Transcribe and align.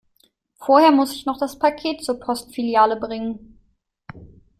Vorher 0.57 0.89
muss 0.89 1.13
ich 1.13 1.27
noch 1.27 1.37
das 1.37 1.59
Paket 1.59 2.03
zur 2.03 2.19
Postfiliale 2.19 2.95
bringen. 2.99 3.59